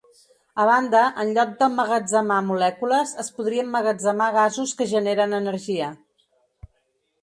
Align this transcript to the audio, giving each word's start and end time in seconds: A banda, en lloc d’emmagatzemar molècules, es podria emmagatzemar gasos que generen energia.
A 0.61 0.63
banda, 0.69 1.01
en 1.23 1.33
lloc 1.35 1.51
d’emmagatzemar 1.59 2.39
molècules, 2.49 3.13
es 3.25 3.31
podria 3.37 3.69
emmagatzemar 3.69 4.33
gasos 4.43 4.77
que 4.81 4.93
generen 4.99 5.41
energia. 5.45 5.97